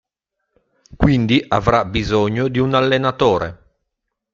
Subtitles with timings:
[0.97, 3.67] Quindi avrà bisogno di un allenatore.